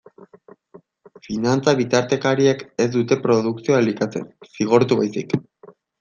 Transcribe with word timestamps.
Finantza-bitartekariek 1.25 2.63
ez 2.85 2.87
dute 2.95 3.17
produkzioa 3.25 3.83
elikatzen, 3.83 4.25
zigortu 4.55 4.97
baizik. 5.03 5.37